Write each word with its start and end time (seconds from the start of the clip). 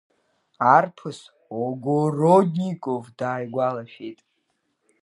Арԥыс 0.75 1.19
Огородников 1.61 3.05
дааигәалашәеит… 3.17 4.19